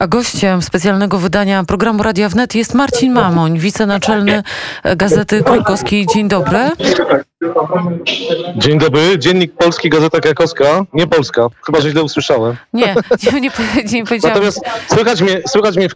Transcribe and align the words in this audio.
A 0.00 0.06
gościem 0.06 0.62
specjalnego 0.62 1.18
wydania 1.18 1.64
programu 1.64 2.02
Radia 2.02 2.28
Wnet 2.28 2.54
jest 2.54 2.74
Marcin 2.74 3.12
Mamoń, 3.12 3.58
wicenaczelny 3.58 4.42
Gazety 4.96 5.42
Krakowskiej. 5.42 6.06
Dzień 6.14 6.28
dobry. 6.28 6.58
Dzień 8.56 8.78
dobry. 8.78 9.18
Dziennik 9.18 9.52
Polski, 9.52 9.90
Gazeta 9.90 10.20
Krakowska. 10.20 10.84
Nie 10.92 11.06
Polska. 11.06 11.46
Chyba, 11.66 11.80
że 11.80 11.90
źle 11.90 12.02
usłyszałem. 12.02 12.56
Nie, 12.72 12.94
nie, 13.32 13.40
nie, 13.40 13.50
nie 13.92 14.04
powiedziałam. 14.04 14.34
Natomiast 14.34 14.60
słychać 14.88 15.22
mnie, 15.22 15.40
słychać 15.48 15.76
mnie 15.76 15.88
w, 15.88 15.94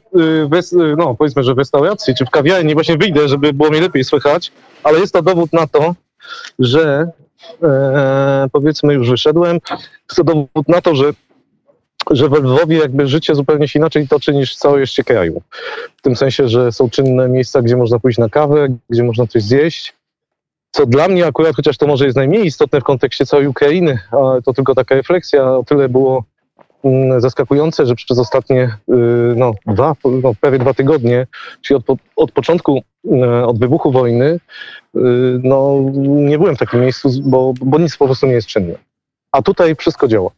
w, 0.50 0.96
no, 0.96 1.14
powiedzmy, 1.14 1.42
że 1.42 1.54
w 1.54 1.58
restauracji 1.58 2.14
czy 2.14 2.26
w 2.26 2.30
kawiarni. 2.30 2.74
Właśnie 2.74 2.96
wyjdę, 2.96 3.28
żeby 3.28 3.52
było 3.52 3.70
mi 3.70 3.80
lepiej 3.80 4.04
słychać, 4.04 4.52
ale 4.84 4.98
jest 4.98 5.12
to 5.12 5.22
dowód 5.22 5.52
na 5.52 5.66
to, 5.66 5.94
że 6.58 7.10
e, 7.62 8.46
powiedzmy 8.52 8.94
już 8.94 9.10
wyszedłem. 9.10 9.58
Jest 9.70 10.16
to 10.16 10.24
dowód 10.24 10.68
na 10.68 10.80
to, 10.80 10.94
że 10.94 11.04
że 12.10 12.28
we 12.28 12.38
Lwowie 12.38 12.78
jakby 12.78 13.06
życie 13.06 13.34
zupełnie 13.34 13.68
się 13.68 13.78
inaczej 13.78 14.08
toczy 14.08 14.34
niż 14.34 14.54
w 14.54 14.58
całej 14.58 14.80
jeszcze 14.80 15.04
kraju. 15.04 15.42
W 15.96 16.02
tym 16.02 16.16
sensie, 16.16 16.48
że 16.48 16.72
są 16.72 16.90
czynne 16.90 17.28
miejsca, 17.28 17.62
gdzie 17.62 17.76
można 17.76 17.98
pójść 17.98 18.18
na 18.18 18.28
kawę, 18.28 18.68
gdzie 18.90 19.02
można 19.02 19.26
coś 19.26 19.42
zjeść. 19.42 19.94
Co 20.70 20.86
dla 20.86 21.08
mnie 21.08 21.26
akurat, 21.26 21.56
chociaż 21.56 21.76
to 21.76 21.86
może 21.86 22.04
jest 22.04 22.16
najmniej 22.16 22.46
istotne 22.46 22.80
w 22.80 22.84
kontekście 22.84 23.26
całej 23.26 23.46
Ukrainy, 23.46 23.98
ale 24.10 24.42
to 24.42 24.52
tylko 24.52 24.74
taka 24.74 24.94
refleksja, 24.94 25.56
o 25.56 25.64
tyle 25.64 25.88
było 25.88 26.24
mm, 26.84 27.20
zaskakujące, 27.20 27.86
że 27.86 27.94
przez 27.94 28.18
ostatnie 28.18 28.62
y, 28.62 28.94
no, 29.36 29.52
dwa, 29.66 29.94
no, 30.22 30.32
prawie 30.40 30.58
dwa 30.58 30.74
tygodnie, 30.74 31.26
czyli 31.60 31.78
od, 31.78 31.98
od 32.16 32.32
początku, 32.32 32.82
y, 33.04 33.46
od 33.46 33.58
wybuchu 33.58 33.92
wojny, 33.92 34.24
y, 34.26 34.40
no, 35.42 35.76
nie 35.94 36.38
byłem 36.38 36.56
w 36.56 36.58
takim 36.58 36.80
miejscu, 36.80 37.10
bo, 37.22 37.54
bo 37.60 37.78
nic 37.78 37.96
po 37.96 38.04
prostu 38.04 38.26
nie 38.26 38.32
jest 38.32 38.48
czynne. 38.48 38.74
A 39.32 39.42
tutaj 39.42 39.76
wszystko 39.76 40.08
działa. 40.08 40.30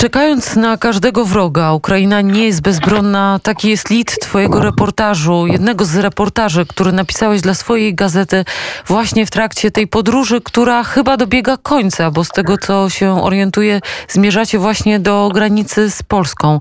Czekając 0.00 0.56
na 0.56 0.76
każdego 0.76 1.24
wroga, 1.24 1.72
Ukraina 1.72 2.20
nie 2.20 2.44
jest 2.44 2.60
bezbronna. 2.60 3.40
Taki 3.42 3.68
jest 3.70 3.90
lit 3.90 4.18
Twojego 4.20 4.60
reportażu, 4.60 5.46
jednego 5.46 5.84
z 5.84 5.96
reportaży, 5.96 6.66
który 6.66 6.92
napisałeś 6.92 7.40
dla 7.40 7.54
swojej 7.54 7.94
gazety 7.94 8.44
właśnie 8.86 9.26
w 9.26 9.30
trakcie 9.30 9.70
tej 9.70 9.86
podróży, 9.86 10.40
która 10.40 10.84
chyba 10.84 11.16
dobiega 11.16 11.56
końca, 11.56 12.10
bo 12.10 12.24
z 12.24 12.28
tego 12.28 12.58
co 12.58 12.90
się 12.90 13.22
orientuję, 13.22 13.80
zmierzacie 14.08 14.58
właśnie 14.58 14.98
do 14.98 15.30
granicy 15.34 15.90
z 15.90 16.02
Polską. 16.02 16.60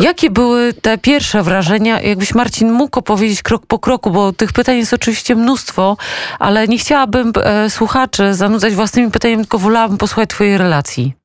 Jakie 0.00 0.30
były 0.30 0.72
te 0.72 0.98
pierwsze 0.98 1.42
wrażenia? 1.42 2.00
Jakbyś 2.00 2.34
Marcin 2.34 2.72
mógł 2.72 2.98
opowiedzieć 2.98 3.42
krok 3.42 3.66
po 3.66 3.78
kroku, 3.78 4.10
bo 4.10 4.32
tych 4.32 4.52
pytań 4.52 4.76
jest 4.76 4.94
oczywiście 4.94 5.36
mnóstwo, 5.36 5.96
ale 6.38 6.68
nie 6.68 6.78
chciałabym 6.78 7.32
e, 7.44 7.70
słuchaczy 7.70 8.34
zanudzać 8.34 8.74
własnymi 8.74 9.10
pytaniami, 9.10 9.42
tylko 9.42 9.58
wolałabym 9.58 9.98
posłuchać 9.98 10.30
Twojej 10.30 10.58
relacji. 10.58 11.23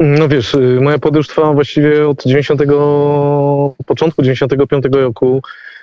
No 0.00 0.28
wiesz, 0.28 0.54
y, 0.54 0.78
moja 0.80 0.98
podróż 0.98 1.28
trwała 1.28 1.52
właściwie 1.52 2.08
od 2.08 2.24
90, 2.24 2.62
początku 3.86 4.22
95 4.22 4.84
roku 4.92 5.42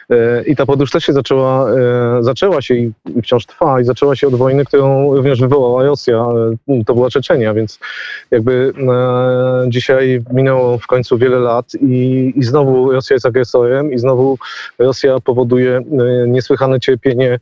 e, 0.09 0.43
i 0.43 0.55
ta 0.55 0.65
podróż 0.65 0.91
też 0.91 1.03
się 1.03 1.13
zaczęła, 1.13 1.71
e, 1.71 2.23
zaczęła 2.23 2.61
się 2.61 2.75
i 2.75 2.91
wciąż 3.23 3.45
trwa 3.45 3.81
i 3.81 3.83
zaczęła 3.83 4.15
się 4.15 4.27
od 4.27 4.35
wojny, 4.35 4.65
którą 4.65 5.15
również 5.15 5.39
wywołała 5.39 5.83
Rosja. 5.83 6.25
E, 6.69 6.83
to 6.83 6.93
była 6.93 7.09
Czeczenia, 7.09 7.53
więc 7.53 7.79
jakby 8.31 8.73
dzisiaj 9.67 10.21
minęło 10.31 10.77
w 10.77 10.87
końcu 10.87 11.17
wiele 11.17 11.39
lat 11.39 11.65
i, 11.81 12.33
i 12.35 12.43
znowu 12.43 12.91
Rosja 12.91 13.13
jest 13.13 13.25
agresorem 13.25 13.93
i 13.93 13.97
znowu 13.97 14.37
Rosja 14.79 15.19
powoduje 15.19 15.81
niesłychane 16.27 16.79
cierpienie 16.79 17.39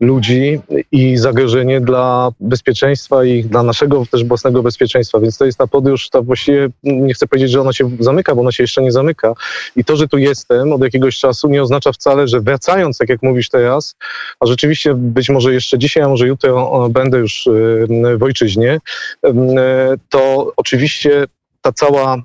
ludzi 0.00 0.60
i 0.92 1.16
zagrożenie 1.16 1.80
dla 1.80 2.30
bezpieczeństwa 2.40 3.24
i 3.24 3.44
dla 3.44 3.62
naszego 3.62 4.06
też 4.10 4.24
własnego 4.24 4.62
bezpieczeństwa. 4.62 5.20
Więc 5.20 5.38
to 5.38 5.44
jest 5.44 5.58
ta 5.58 5.66
podróż, 5.66 6.08
ta 6.08 6.22
właściwie, 6.22 6.68
nie 6.82 7.14
chcę 7.14 7.26
powiedzieć, 7.26 7.50
że 7.50 7.60
ona 7.60 7.72
się 7.72 7.90
zamyka, 8.00 8.34
bo 8.34 8.40
ona 8.40 8.52
się 8.52 8.62
jeszcze 8.62 8.82
nie 8.82 8.92
zamyka. 8.92 9.34
I 9.76 9.84
to, 9.84 9.96
że 9.96 10.08
tu 10.08 10.18
jestem 10.18 10.72
od 10.72 10.82
jakiegoś 10.82 11.18
czasu 11.18 11.48
nie 11.48 11.62
oznacza 11.62 11.92
wcale, 11.92 12.28
że 12.28 12.40
wracając, 12.40 12.98
tak 12.98 13.08
jak 13.08 13.22
mówisz 13.22 13.48
teraz, 13.48 13.94
a 14.40 14.46
rzeczywiście 14.46 14.94
być 14.94 15.28
może 15.28 15.54
jeszcze 15.54 15.78
dzisiaj, 15.78 16.02
a 16.02 16.08
może 16.08 16.26
jutro 16.26 16.88
będę 16.88 17.18
już 17.18 17.48
w 18.18 18.22
ojczyźnie, 18.22 18.78
to 20.08 20.52
oczywiście 20.56 21.24
ta 21.62 21.72
cała, 21.72 22.16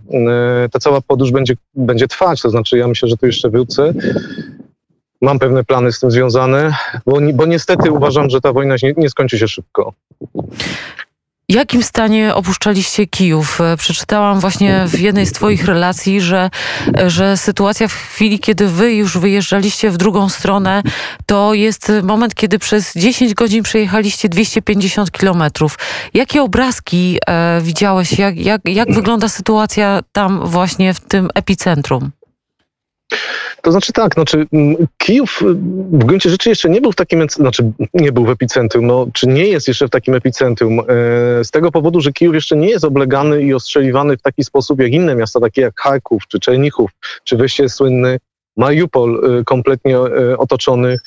ta 0.71 0.79
cała 0.79 1.01
podróż 1.01 1.31
będzie, 1.31 1.53
będzie 1.75 2.07
trwać. 2.07 2.41
To 2.41 2.49
znaczy, 2.49 2.77
ja 2.77 2.87
myślę, 2.87 3.09
że 3.09 3.17
tu 3.17 3.25
jeszcze 3.25 3.49
wrócę 3.49 3.93
mam 5.23 5.39
pewne 5.39 5.63
plany 5.63 5.91
z 5.91 5.99
tym 5.99 6.11
związane, 6.11 6.75
bo, 7.05 7.17
bo 7.33 7.45
niestety 7.45 7.91
uważam, 7.91 8.29
że 8.29 8.41
ta 8.41 8.53
wojna 8.53 8.75
nie, 8.83 8.93
nie 8.97 9.09
skończy 9.09 9.37
się 9.37 9.47
szybko. 9.47 9.93
W 11.49 11.53
jakim 11.53 11.83
stanie 11.83 12.35
opuszczaliście 12.35 13.07
Kijów? 13.07 13.59
Przeczytałam 13.77 14.39
właśnie 14.39 14.85
w 14.87 14.99
jednej 14.99 15.25
z 15.25 15.31
Twoich 15.31 15.65
relacji, 15.65 16.21
że, 16.21 16.49
że 17.07 17.37
sytuacja 17.37 17.87
w 17.87 17.93
chwili, 17.93 18.39
kiedy 18.39 18.67
Wy 18.67 18.93
już 18.93 19.17
wyjeżdżaliście 19.17 19.89
w 19.89 19.97
drugą 19.97 20.29
stronę, 20.29 20.81
to 21.25 21.53
jest 21.53 21.91
moment, 22.03 22.35
kiedy 22.35 22.59
przez 22.59 22.93
10 22.95 23.33
godzin 23.33 23.63
przejechaliście 23.63 24.29
250 24.29 25.11
kilometrów. 25.11 25.79
Jakie 26.13 26.41
obrazki 26.41 27.17
e, 27.27 27.61
widziałeś? 27.61 28.19
Jak, 28.19 28.37
jak, 28.37 28.61
jak 28.65 28.93
wygląda 28.93 29.29
sytuacja 29.29 29.99
tam 30.11 30.47
właśnie 30.47 30.93
w 30.93 30.99
tym 30.99 31.29
epicentrum? 31.35 32.11
To 33.63 33.71
znaczy 33.71 33.93
tak, 33.93 34.13
znaczy 34.13 34.47
Kijów 34.97 35.41
y, 35.41 35.45
w 35.97 36.05
gruncie 36.05 36.29
rzeczy 36.29 36.49
jeszcze 36.49 36.69
nie 36.69 36.81
był 36.81 36.91
w 36.91 36.95
takim, 36.95 37.29
znaczy 37.29 37.71
nie 37.93 38.11
był 38.11 38.25
w 38.25 38.29
epicentrum, 38.29 38.87
no, 38.87 39.07
czy 39.13 39.27
nie 39.27 39.47
jest 39.47 39.67
jeszcze 39.67 39.87
w 39.87 39.89
takim 39.89 40.13
epicentrum, 40.13 40.79
e, 40.79 40.83
z 41.43 41.51
tego 41.51 41.71
powodu, 41.71 42.01
że 42.01 42.13
Kijów 42.13 42.35
jeszcze 42.35 42.55
nie 42.55 42.69
jest 42.69 42.85
oblegany 42.85 43.41
i 43.41 43.53
ostrzeliwany 43.53 44.17
w 44.17 44.21
taki 44.21 44.43
sposób 44.43 44.79
jak 44.79 44.91
inne 44.91 45.15
miasta, 45.15 45.39
takie 45.39 45.61
jak 45.61 45.79
Charków 45.79 46.27
czy 46.27 46.39
Czernichów, 46.39 46.91
czy 47.23 47.37
wyście 47.37 47.69
słynny 47.69 48.19
Mariupol 48.57 49.39
y, 49.39 49.43
kompletnie 49.43 49.97
y, 49.97 50.37
otoczony 50.37 50.97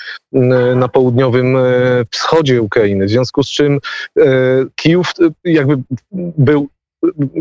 na 0.77 0.89
południowym 0.89 1.57
wschodzie 2.11 2.63
Ukrainy. 2.63 3.07
W 3.07 3.11
związku 3.11 3.43
z 3.43 3.51
czym 3.51 3.79
Kijów 4.75 5.13
jakby 5.45 5.83
był 6.13 6.69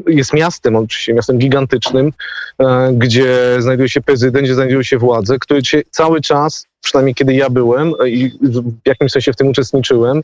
jest 0.07 0.33
miastem, 0.33 0.75
oczywiście 0.75 1.13
miastem 1.13 1.37
gigantycznym, 1.37 2.11
e, 2.59 2.93
gdzie 2.93 3.57
znajduje 3.59 3.89
się 3.89 4.01
prezydent, 4.01 4.45
gdzie 4.45 4.55
znajdują 4.55 4.83
się 4.83 4.97
władze, 4.97 5.39
który 5.39 5.65
się 5.65 5.81
cały 5.91 6.21
czas, 6.21 6.65
przynajmniej 6.83 7.15
kiedy 7.15 7.33
ja 7.33 7.49
byłem 7.49 7.93
e, 7.99 8.09
i 8.09 8.29
w 8.41 8.87
jakimś 8.87 9.11
sensie 9.11 9.33
w 9.33 9.35
tym 9.35 9.47
uczestniczyłem, 9.47 10.21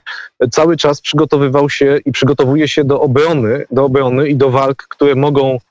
cały 0.52 0.78
czas 0.78 1.02
przygotowywał 1.02 1.70
się 1.70 2.00
i 2.06 2.12
przygotowuje 2.12 2.68
się 2.68 2.84
do 2.84 3.02
obrony, 3.02 3.66
do 3.72 3.86
obrony 3.86 4.30
i 4.30 4.36
do 4.36 4.50
walk, 4.50 4.88
które 4.90 5.16
mogą 5.16 5.60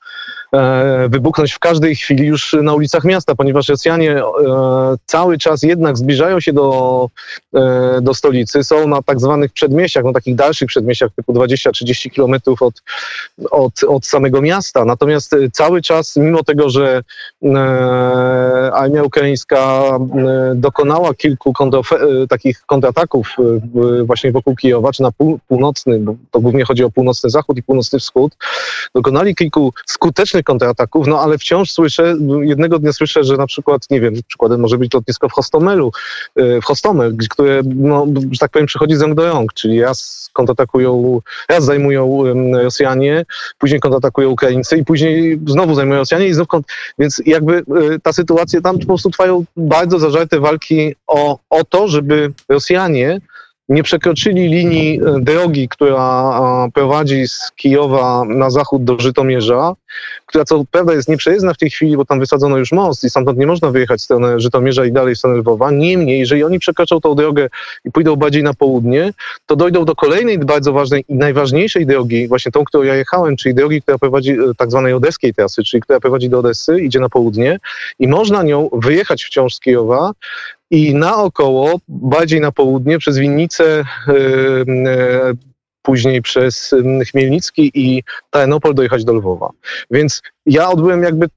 wybuchnąć 1.09 1.53
w 1.53 1.59
każdej 1.59 1.95
chwili 1.95 2.25
już 2.25 2.55
na 2.61 2.73
ulicach 2.73 3.03
miasta, 3.03 3.35
ponieważ 3.35 3.69
Rosjanie 3.69 4.17
e, 4.17 4.23
cały 5.05 5.37
czas 5.37 5.63
jednak 5.63 5.97
zbliżają 5.97 6.39
się 6.39 6.53
do, 6.53 7.09
e, 7.53 7.99
do 8.01 8.13
stolicy, 8.13 8.63
są 8.63 8.87
na 8.87 9.01
tak 9.01 9.19
zwanych 9.19 9.51
przedmieściach, 9.51 10.03
na 10.03 10.13
takich 10.13 10.35
dalszych 10.35 10.67
przedmieściach 10.67 11.11
typu 11.15 11.33
20-30 11.33 12.09
kilometrów 12.09 12.61
od, 12.61 12.83
od, 13.51 13.83
od 13.83 14.05
samego 14.05 14.41
miasta. 14.41 14.85
Natomiast 14.85 15.35
cały 15.53 15.81
czas, 15.81 16.15
mimo 16.15 16.43
tego, 16.43 16.69
że 16.69 17.03
armia 18.73 19.03
ukraińska 19.03 19.83
dokonała 20.55 21.13
kilku 21.13 21.53
takich 22.29 22.61
kontrataków 22.65 23.35
właśnie 24.03 24.31
wokół 24.31 24.55
Kijowa, 24.55 24.91
czy 24.91 25.03
na 25.03 25.11
pół, 25.11 25.39
północny, 25.47 25.99
bo 25.99 26.15
to 26.31 26.39
głównie 26.39 26.65
chodzi 26.65 26.83
o 26.83 26.91
północny 26.91 27.29
zachód 27.29 27.57
i 27.57 27.63
północny 27.63 27.99
wschód, 27.99 28.35
dokonali 28.95 29.35
kilku 29.35 29.73
skutecznych 29.85 30.40
kontrataków, 30.43 31.07
no 31.07 31.19
ale 31.19 31.37
wciąż 31.37 31.71
słyszę, 31.71 32.15
jednego 32.41 32.79
dnia 32.79 32.93
słyszę, 32.93 33.23
że 33.23 33.37
na 33.37 33.47
przykład, 33.47 33.89
nie 33.89 34.01
wiem, 34.01 34.13
przykładem 34.27 34.61
może 34.61 34.77
być 34.77 34.93
lotnisko 34.93 35.29
w 35.29 35.31
Hostomelu, 35.31 35.91
e, 36.35 36.61
w 36.61 36.65
Hostomel, 36.65 37.15
które, 37.29 37.61
no, 37.75 38.07
że 38.31 38.39
tak 38.39 38.51
powiem, 38.51 38.65
przychodzi 38.65 38.95
z 38.95 39.01
rąk 39.01 39.15
do 39.15 39.25
rąk, 39.25 39.53
czyli 39.53 39.81
raz 39.81 40.29
kontratakują, 40.33 41.21
raz 41.49 41.65
zajmują 41.65 42.23
Rosjanie, 42.63 43.25
później 43.59 43.79
kontratakują 43.79 44.29
Ukraińcy 44.29 44.77
i 44.77 44.85
później 44.85 45.39
znowu 45.47 45.75
zajmują 45.75 45.99
Rosjanie 45.99 46.27
i 46.27 46.33
znów 46.33 46.47
więc 46.99 47.21
jakby 47.25 47.57
e, 47.57 47.63
ta 48.03 48.13
sytuacja, 48.13 48.61
tam 48.61 48.79
po 48.79 48.85
prostu 48.85 49.09
trwają 49.09 49.43
bardzo 49.57 49.99
zażarte 49.99 50.39
walki 50.39 50.95
o, 51.07 51.39
o 51.49 51.63
to, 51.63 51.87
żeby 51.87 52.31
Rosjanie 52.49 53.21
nie 53.71 53.83
przekroczyli 53.83 54.49
linii 54.49 55.01
e, 55.01 55.19
drogi, 55.19 55.67
która 55.69 56.33
prowadzi 56.73 57.27
z 57.27 57.51
Kijowa 57.55 58.23
na 58.25 58.49
zachód 58.49 58.83
do 58.83 58.99
Żytomierza, 58.99 59.73
która 60.25 60.45
co 60.45 60.63
prawda 60.71 60.93
jest 60.93 61.09
nieprzejezdna 61.09 61.53
w 61.53 61.57
tej 61.57 61.69
chwili, 61.69 61.97
bo 61.97 62.05
tam 62.05 62.19
wysadzono 62.19 62.57
już 62.57 62.71
most 62.71 63.03
i 63.03 63.09
stamtąd 63.09 63.39
nie 63.39 63.47
można 63.47 63.69
wyjechać 63.71 63.99
w 63.99 64.03
stronę 64.03 64.39
Żytomierza 64.39 64.85
i 64.85 64.91
dalej 64.91 65.15
w 65.15 65.17
stronę 65.17 65.37
Lwowa. 65.37 65.71
Niemniej, 65.71 66.19
jeżeli 66.19 66.43
oni 66.43 66.59
przekroczą 66.59 67.01
tą 67.01 67.15
drogę 67.15 67.49
i 67.85 67.91
pójdą 67.91 68.15
bardziej 68.15 68.43
na 68.43 68.53
południe, 68.53 69.13
to 69.45 69.55
dojdą 69.55 69.85
do 69.85 69.95
kolejnej 69.95 70.39
bardzo 70.39 70.73
ważnej 70.73 71.05
i 71.09 71.15
najważniejszej 71.15 71.85
drogi, 71.85 72.27
właśnie 72.27 72.51
tą, 72.51 72.63
którą 72.63 72.83
ja 72.83 72.95
jechałem, 72.95 73.35
czyli 73.35 73.55
drogi, 73.55 73.81
która 73.81 73.97
prowadzi 73.97 74.31
e, 74.31 74.35
tak 74.57 74.71
zwanej 74.71 74.93
odeskiej 74.93 75.33
trasy, 75.33 75.63
czyli 75.63 75.81
która 75.81 75.99
prowadzi 75.99 76.29
do 76.29 76.39
Odessy, 76.39 76.81
idzie 76.81 76.99
na 76.99 77.09
południe 77.09 77.59
i 77.99 78.07
można 78.07 78.43
nią 78.43 78.69
wyjechać 78.73 79.23
wciąż 79.23 79.55
z 79.55 79.59
Kijowa, 79.59 80.11
i 80.71 80.95
naokoło, 80.95 81.79
bardziej 81.87 82.41
na 82.41 82.51
południe, 82.51 82.97
przez 82.97 83.17
winnicę, 83.17 83.85
yy, 84.07 84.13
yy, 84.67 85.37
później 85.81 86.21
przez 86.21 86.75
Chmielnicki 87.11 87.71
i 87.73 88.03
Tarenopol 88.29 88.73
dojechać 88.73 89.05
do 89.05 89.13
Lwowa. 89.13 89.49
Więc 89.91 90.21
ja 90.45 90.69
odbyłem 90.69 91.03
jakby 91.03 91.27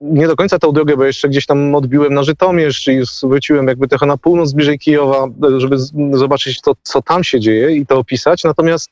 nie 0.00 0.26
do 0.26 0.36
końca 0.36 0.58
tą 0.58 0.72
drogę, 0.72 0.96
bo 0.96 1.04
jeszcze 1.04 1.28
gdzieś 1.28 1.46
tam 1.46 1.74
odbiłem 1.74 2.14
na 2.14 2.22
Żytomierz, 2.22 2.80
czyli 2.80 3.02
wróciłem 3.22 3.68
jakby 3.68 3.88
trochę 3.88 4.06
na 4.06 4.16
północ 4.16 4.52
bliżej 4.52 4.78
Kijowa, 4.78 5.26
żeby 5.58 5.76
zobaczyć 6.12 6.60
to, 6.60 6.74
co 6.82 7.02
tam 7.02 7.24
się 7.24 7.40
dzieje 7.40 7.76
i 7.76 7.86
to 7.86 7.98
opisać. 7.98 8.44
Natomiast 8.44 8.90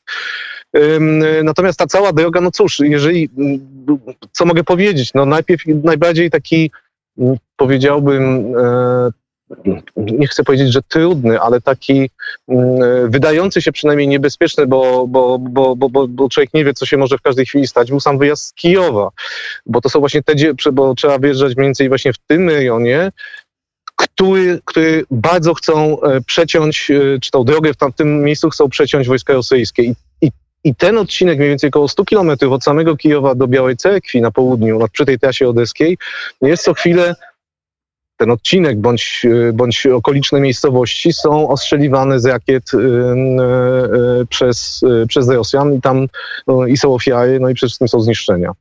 Natomiast 1.43 1.79
ta 1.79 1.87
cała 1.87 2.13
droga, 2.13 2.41
no 2.41 2.51
cóż, 2.51 2.79
jeżeli, 2.79 3.29
co 4.31 4.45
mogę 4.45 4.63
powiedzieć? 4.63 5.13
No 5.13 5.25
najpierw 5.25 5.63
najbardziej 5.83 6.29
taki, 6.31 6.71
powiedziałbym, 7.55 8.53
e, 8.57 9.09
nie 9.95 10.27
chcę 10.27 10.43
powiedzieć, 10.43 10.73
że 10.73 10.81
trudny, 10.81 11.39
ale 11.39 11.61
taki 11.61 12.09
wydający 13.07 13.61
się 13.61 13.71
przynajmniej 13.71 14.07
niebezpieczny, 14.07 14.67
bo, 14.67 15.07
bo, 15.07 15.39
bo, 15.39 15.75
bo, 15.75 16.07
bo 16.07 16.29
człowiek 16.29 16.53
nie 16.53 16.65
wie, 16.65 16.73
co 16.73 16.85
się 16.85 16.97
może 16.97 17.17
w 17.17 17.21
każdej 17.21 17.45
chwili 17.45 17.67
stać, 17.67 17.89
był 17.89 17.99
sam 17.99 18.17
wyjazd 18.17 18.45
z 18.45 18.53
Kijowa, 18.53 19.09
bo 19.65 19.81
to 19.81 19.89
są 19.89 19.99
właśnie 19.99 20.23
te, 20.23 20.33
bo 20.73 20.95
trzeba 20.95 21.19
wjeżdżać 21.19 21.55
mniej 21.55 21.67
więcej 21.67 21.89
właśnie 21.89 22.13
w 22.13 22.17
tym 22.17 22.49
rejonie, 22.49 23.11
który, 23.95 24.59
który 24.65 25.05
bardzo 25.11 25.53
chcą 25.53 26.01
e, 26.01 26.21
przeciąć, 26.21 26.91
e, 26.91 27.19
czy 27.19 27.31
tą 27.31 27.43
drogę 27.43 27.73
w 27.73 27.77
tamtym 27.77 28.23
miejscu 28.23 28.49
chcą 28.49 28.69
przeciąć 28.69 29.07
wojska 29.07 29.33
rosyjskie. 29.33 29.83
I, 29.83 29.95
i, 30.21 30.31
i 30.63 30.75
ten 30.75 30.97
odcinek, 30.97 31.37
mniej 31.37 31.49
więcej 31.49 31.67
około 31.67 31.87
100 31.87 32.05
kilometrów 32.05 32.53
od 32.53 32.63
samego 32.63 32.97
Kijowa 32.97 33.35
do 33.35 33.47
Białej 33.47 33.77
Cerkwi 33.77 34.21
na 34.21 34.31
południu, 34.31 34.79
przy 34.91 35.05
tej 35.05 35.19
trasie 35.19 35.49
odeskiej, 35.49 35.97
jest 36.41 36.63
co 36.63 36.73
chwilę 36.73 37.15
ten 38.17 38.31
odcinek 38.31 38.79
bądź, 38.79 39.25
y, 39.25 39.53
bądź 39.53 39.85
okoliczne 39.85 40.39
miejscowości 40.39 41.13
są 41.13 41.49
ostrzeliwane 41.49 42.19
z 42.19 42.25
rakiet 42.25 42.73
y, 42.73 42.77
y, 42.77 44.25
przez, 44.29 44.81
przez 45.07 45.29
Rosjan 45.29 45.73
i 45.73 45.81
tam 45.81 46.07
no, 46.47 46.67
i 46.67 46.77
są 46.77 46.93
ofiary, 46.93 47.39
no 47.39 47.49
i 47.49 47.53
przede 47.53 47.67
wszystkim 47.67 47.87
są 47.87 47.99
zniszczenia. 47.99 48.51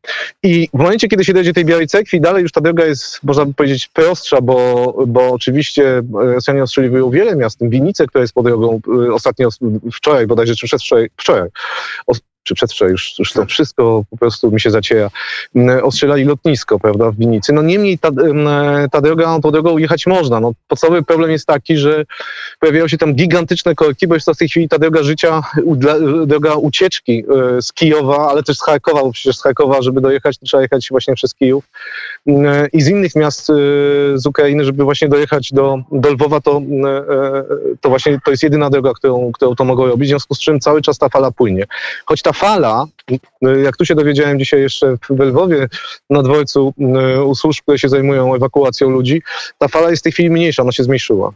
I 0.42 0.68
w 0.74 0.78
momencie, 0.78 1.08
kiedy 1.08 1.24
się 1.24 1.32
dojdzie 1.32 1.52
tej 1.52 1.64
Białej 1.64 1.86
Cekwi, 1.86 2.20
dalej 2.20 2.42
już 2.42 2.52
ta 2.52 2.60
droga 2.60 2.84
jest, 2.84 3.22
można 3.22 3.44
by 3.44 3.54
powiedzieć, 3.54 3.88
prostsza, 3.88 4.40
bo, 4.40 4.94
bo 5.06 5.30
oczywiście 5.30 6.02
Rosjanie 6.12 6.62
ostrzeliwują 6.62 7.10
wiele 7.10 7.36
miast, 7.36 7.58
Winnicę, 7.62 8.06
która 8.06 8.22
jest 8.22 8.34
po 8.34 8.42
drogą, 8.42 8.80
ostatnio, 9.12 9.48
wczoraj 9.92 10.26
bodajże, 10.26 10.54
czy 10.54 10.66
przedwczoraj, 10.66 11.10
wczoraj, 11.16 11.48
czy 12.42 12.54
przedwczoraj, 12.54 12.92
już, 12.92 13.14
już 13.18 13.32
to 13.32 13.40
tak. 13.40 13.48
wszystko 13.48 14.04
po 14.10 14.16
prostu 14.16 14.50
mi 14.50 14.60
się 14.60 14.70
zaciera, 14.70 15.10
mm, 15.54 15.84
ostrzelali 15.84 16.24
lotnisko, 16.24 16.78
prawda, 16.78 17.10
w 17.10 17.16
Winicy. 17.16 17.52
No 17.52 17.62
niemniej 17.62 17.98
ta, 17.98 18.08
mm, 18.08 18.90
ta 18.90 19.00
droga, 19.00 19.38
tą 19.42 19.50
drogą 19.50 19.78
jechać 19.78 20.06
można. 20.06 20.40
No, 20.40 20.52
podstawowy 20.68 21.02
problem 21.02 21.30
jest 21.30 21.46
taki, 21.46 21.76
że 21.76 22.04
pojawiają 22.60 22.88
się 22.88 22.98
tam 22.98 23.14
gigantyczne 23.14 23.74
korki, 23.74 24.06
bo 24.06 24.14
jest 24.14 24.26
to 24.26 24.34
w 24.34 24.36
tej 24.36 24.48
chwili 24.48 24.68
ta 24.68 24.78
droga 24.78 25.02
życia, 25.02 25.42
droga 26.26 26.54
ucieczki 26.54 27.24
e, 27.58 27.62
z 27.62 27.72
Kijowa, 27.72 28.28
ale 28.30 28.42
też 28.42 28.56
z 28.56 28.62
Charkowa, 28.62 29.02
bo 29.02 29.12
przecież 29.12 29.36
z 29.36 29.42
Charkowa, 29.42 29.82
żeby 29.82 30.00
dojechać, 30.00 30.38
trzeba 30.38 30.62
jechać 30.62 30.88
właśnie 30.90 31.14
przez 31.14 31.34
Kijów 31.34 31.64
mm, 32.26 32.68
i 32.72 32.82
z 32.82 32.88
innych 32.88 33.16
miast 33.16 33.50
e, 33.50 33.54
z 34.14 34.26
Ukrainy, 34.26 34.64
żeby 34.64 34.84
właśnie 34.84 35.08
dojechać 35.08 35.52
do, 35.52 35.78
do 35.92 36.10
Lwowa, 36.10 36.40
to, 36.40 36.62
e, 36.84 37.44
to 37.80 37.88
właśnie 37.88 38.20
to 38.24 38.30
jest 38.30 38.42
jedyna 38.42 38.70
droga, 38.70 38.92
którą, 38.94 39.32
którą 39.32 39.54
to 39.54 39.64
mogą 39.64 39.86
robić, 39.86 40.08
w 40.08 40.10
związku 40.10 40.34
z 40.34 40.40
czym 40.40 40.60
cały 40.60 40.82
czas 40.82 40.98
ta 40.98 41.08
fala 41.08 41.30
płynie. 41.30 41.66
Choć 42.06 42.22
ta 42.22 42.31
fala, 42.32 42.86
jak 43.64 43.76
tu 43.76 43.84
się 43.84 43.94
dowiedziałem 43.94 44.38
dzisiaj 44.38 44.60
jeszcze 44.60 44.96
w 45.10 45.20
Lwowie 45.20 45.68
na 46.10 46.22
dworcu 46.22 46.74
y, 47.16 47.24
u 47.24 47.34
służb, 47.34 47.62
które 47.62 47.78
się 47.78 47.88
zajmują 47.88 48.34
ewakuacją 48.34 48.90
ludzi, 48.90 49.22
ta 49.58 49.68
fala 49.68 49.90
jest 49.90 50.02
w 50.02 50.04
tej 50.04 50.12
chwili 50.12 50.30
mniejsza, 50.30 50.62
ona 50.62 50.72
się 50.72 50.84
zmniejszyła. 50.84 51.32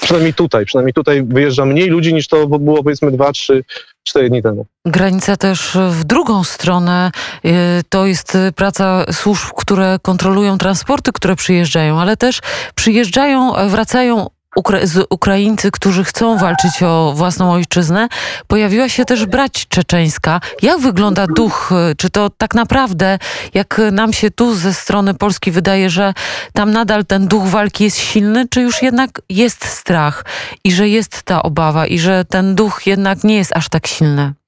Przynajmniej 0.00 0.34
tutaj, 0.34 0.66
przynajmniej 0.66 0.94
tutaj 0.94 1.22
wyjeżdża 1.22 1.64
mniej 1.64 1.88
ludzi 1.88 2.14
niż 2.14 2.28
to 2.28 2.46
było 2.46 2.82
powiedzmy 2.84 3.10
dwa, 3.10 3.32
trzy, 3.32 3.64
cztery 4.02 4.30
dni 4.30 4.42
temu. 4.42 4.66
Granica 4.84 5.36
też 5.36 5.78
w 5.90 6.04
drugą 6.04 6.44
stronę 6.44 7.10
y, 7.44 7.50
to 7.88 8.06
jest 8.06 8.38
praca 8.56 9.12
służb, 9.12 9.48
które 9.56 9.98
kontrolują 10.02 10.58
transporty, 10.58 11.12
które 11.12 11.36
przyjeżdżają, 11.36 12.00
ale 12.00 12.16
też 12.16 12.40
przyjeżdżają, 12.74 13.52
wracają 13.68 14.26
Ukra 14.56 14.78
z 14.82 15.06
Ukraińcy, 15.10 15.70
którzy 15.70 16.04
chcą 16.04 16.38
walczyć 16.38 16.82
o 16.82 17.12
własną 17.16 17.52
ojczyznę, 17.52 18.08
pojawiła 18.46 18.88
się 18.88 19.04
też 19.04 19.26
brać 19.26 19.68
czeczeńska. 19.68 20.40
Jak 20.62 20.80
wygląda 20.80 21.26
duch? 21.26 21.70
Czy 21.96 22.10
to 22.10 22.30
tak 22.30 22.54
naprawdę, 22.54 23.18
jak 23.54 23.80
nam 23.92 24.12
się 24.12 24.30
tu 24.30 24.54
ze 24.54 24.74
strony 24.74 25.14
Polski 25.14 25.50
wydaje, 25.50 25.90
że 25.90 26.14
tam 26.52 26.70
nadal 26.70 27.04
ten 27.04 27.28
duch 27.28 27.44
walki 27.46 27.84
jest 27.84 27.98
silny, 27.98 28.48
czy 28.48 28.60
już 28.60 28.82
jednak 28.82 29.10
jest 29.28 29.64
strach 29.64 30.24
i 30.64 30.72
że 30.72 30.88
jest 30.88 31.22
ta 31.22 31.42
obawa 31.42 31.86
i 31.86 31.98
że 31.98 32.24
ten 32.24 32.54
duch 32.54 32.86
jednak 32.86 33.24
nie 33.24 33.36
jest 33.36 33.56
aż 33.56 33.68
tak 33.68 33.86
silny? 33.86 34.39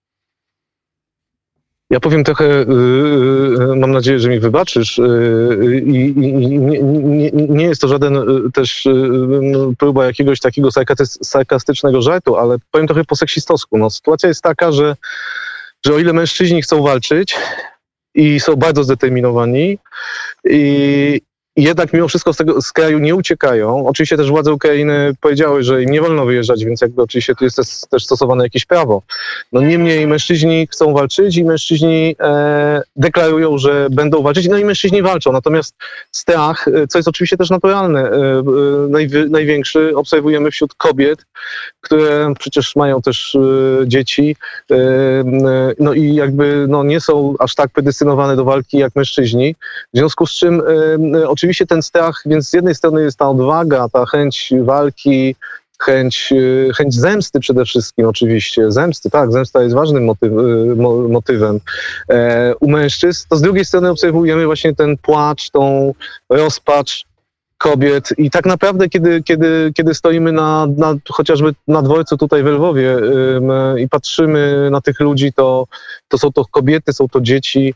Ja 1.92 2.00
powiem 2.00 2.24
trochę, 2.24 2.44
y, 2.44 2.64
y, 3.72 3.76
mam 3.76 3.92
nadzieję, 3.92 4.18
że 4.18 4.28
mi 4.28 4.40
wybaczysz, 4.40 4.98
y, 4.98 5.82
i 5.86 6.14
nie, 6.16 7.30
nie, 7.30 7.30
nie 7.32 7.64
jest 7.64 7.80
to 7.80 7.88
żaden 7.88 8.18
też 8.54 8.88
no, 9.42 9.72
próba 9.78 10.06
jakiegoś 10.06 10.40
takiego 10.40 10.68
sarkastycznego 11.22 12.02
żartu, 12.02 12.36
ale 12.36 12.56
powiem 12.70 12.86
trochę 12.86 13.04
po 13.04 13.16
seksistowsku. 13.16 13.78
No, 13.78 13.90
sytuacja 13.90 14.28
jest 14.28 14.42
taka, 14.42 14.72
że, 14.72 14.96
że 15.86 15.94
o 15.94 15.98
ile 15.98 16.12
mężczyźni 16.12 16.62
chcą 16.62 16.82
walczyć 16.82 17.36
i 18.14 18.40
są 18.40 18.56
bardzo 18.56 18.84
zdeterminowani 18.84 19.78
i, 20.44 21.20
jednak 21.56 21.92
mimo 21.92 22.08
wszystko 22.08 22.32
z 22.32 22.36
tego 22.36 22.62
z 22.62 22.72
kraju 22.72 22.98
nie 22.98 23.14
uciekają. 23.14 23.86
Oczywiście 23.86 24.16
też 24.16 24.30
władze 24.30 24.52
Ukrainy 24.52 25.12
powiedziały, 25.20 25.62
że 25.62 25.82
im 25.82 25.90
nie 25.90 26.00
wolno 26.00 26.24
wyjeżdżać, 26.24 26.64
więc 26.64 26.80
jakby 26.80 27.02
oczywiście 27.02 27.34
tu 27.34 27.44
jest 27.44 27.56
też, 27.90 28.04
stosowane 28.04 28.44
jakieś 28.44 28.64
prawo. 28.64 29.02
No 29.52 29.60
niemniej 29.60 30.06
mężczyźni 30.06 30.68
chcą 30.70 30.92
walczyć 30.92 31.36
i 31.36 31.44
mężczyźni 31.44 32.16
e, 32.20 32.82
deklarują, 32.96 33.58
że 33.58 33.86
będą 33.90 34.22
walczyć, 34.22 34.48
no 34.48 34.58
i 34.58 34.64
mężczyźni 34.64 35.02
walczą. 35.02 35.32
Natomiast 35.32 35.74
strach, 36.12 36.68
e, 36.68 36.86
co 36.86 36.98
jest 36.98 37.08
oczywiście 37.08 37.36
też 37.36 37.50
naturalne, 37.50 38.00
e, 38.00 38.14
e, 38.14 38.42
najwy, 38.88 39.28
największy 39.28 39.96
obserwujemy 39.96 40.50
wśród 40.50 40.74
kobiet, 40.74 41.26
które 41.80 42.34
przecież 42.38 42.76
mają 42.76 43.02
też 43.02 43.34
e, 43.34 43.88
dzieci, 43.88 44.36
e, 44.70 44.76
no 45.78 45.92
i 45.92 46.14
jakby 46.14 46.66
no, 46.68 46.84
nie 46.84 47.00
są 47.00 47.34
aż 47.38 47.54
tak 47.54 47.70
predestynowane 47.70 48.36
do 48.36 48.44
walki 48.44 48.78
jak 48.78 48.96
mężczyźni. 48.96 49.54
W 49.94 49.98
związku 49.98 50.26
z 50.26 50.32
czym 50.32 50.62
oczywiście 51.26 51.41
oczywiście 51.42 51.66
ten 51.66 51.82
strach, 51.82 52.22
więc 52.26 52.50
z 52.50 52.52
jednej 52.52 52.74
strony 52.74 53.02
jest 53.02 53.18
ta 53.18 53.28
odwaga, 53.28 53.88
ta 53.88 54.06
chęć 54.06 54.52
walki, 54.62 55.36
chęć, 55.78 56.28
y, 56.32 56.70
chęć 56.76 56.94
zemsty 56.94 57.40
przede 57.40 57.64
wszystkim 57.64 58.06
oczywiście. 58.06 58.72
Zemsty, 58.72 59.10
tak, 59.10 59.32
zemsta 59.32 59.62
jest 59.62 59.74
ważnym 59.74 60.04
motyw, 60.04 60.32
y, 60.32 60.76
motywem 61.08 61.60
e, 62.08 62.54
u 62.60 62.70
mężczyzn. 62.70 63.26
To 63.28 63.36
z 63.36 63.42
drugiej 63.42 63.64
strony 63.64 63.90
obserwujemy 63.90 64.46
właśnie 64.46 64.74
ten 64.74 64.96
płacz, 64.96 65.50
tą 65.50 65.94
rozpacz 66.28 67.04
kobiet 67.62 68.08
i 68.18 68.30
tak 68.30 68.46
naprawdę, 68.46 68.88
kiedy, 68.88 69.22
kiedy, 69.22 69.72
kiedy 69.74 69.94
stoimy 69.94 70.32
na, 70.32 70.66
na, 70.76 70.94
chociażby 71.10 71.54
na 71.68 71.82
dworcu 71.82 72.16
tutaj 72.16 72.42
w 72.42 72.46
Lwowie 72.46 72.96
i 73.78 73.88
patrzymy 73.88 74.68
na 74.70 74.80
tych 74.80 75.00
ludzi, 75.00 75.32
to, 75.32 75.66
to 76.08 76.18
są 76.18 76.32
to 76.32 76.44
kobiety, 76.44 76.92
są 76.92 77.08
to 77.08 77.20
dzieci, 77.20 77.74